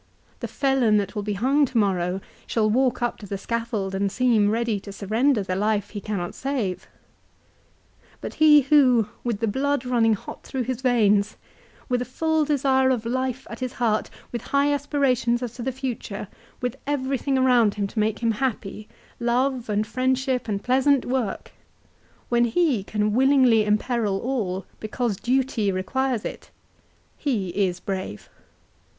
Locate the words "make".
17.99-18.23